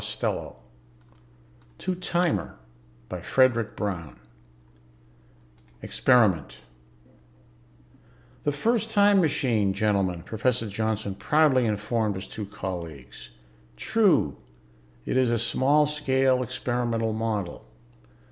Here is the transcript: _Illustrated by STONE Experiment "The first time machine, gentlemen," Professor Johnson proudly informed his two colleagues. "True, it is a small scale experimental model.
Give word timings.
_Illustrated 1.85 2.35
by 3.07 3.21
STONE 3.21 4.17
Experiment 5.83 6.61
"The 8.43 8.51
first 8.51 8.89
time 8.89 9.21
machine, 9.21 9.73
gentlemen," 9.75 10.23
Professor 10.23 10.67
Johnson 10.67 11.13
proudly 11.13 11.67
informed 11.67 12.15
his 12.15 12.25
two 12.25 12.47
colleagues. 12.47 13.29
"True, 13.77 14.37
it 15.05 15.17
is 15.17 15.29
a 15.29 15.37
small 15.37 15.85
scale 15.85 16.41
experimental 16.41 17.13
model. 17.13 17.67